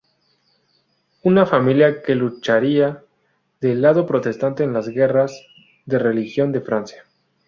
[1.21, 3.03] Una familia que lucharía
[3.59, 5.39] del lado protestante en las Guerras
[5.85, 7.03] de religión de Francia.